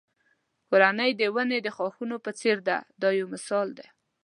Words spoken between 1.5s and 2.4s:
د ښاخونو په